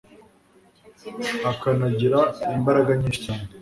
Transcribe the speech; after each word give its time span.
akanagira 1.51 2.19
imbaraga 2.55 2.89
nyinshi 2.99 3.19
cyane 3.25 3.43